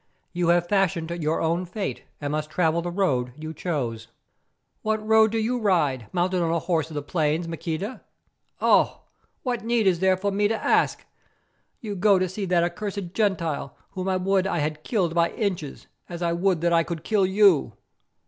[0.33, 4.07] You have fashioned your own fate, and must travel the road you chose."
[4.81, 8.01] "What road do you ride, mounted on a horse of the plains, Maqueda?
[8.59, 9.01] Oh!
[9.43, 11.05] what need is there for me to ask?
[11.81, 15.85] You go to see that accursed Gentile whom I would I had killed by inches,
[16.09, 17.73] as I would that I could kill you."